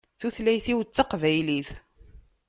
[0.19, 1.69] Tutlayt-iw d Taqbaylit.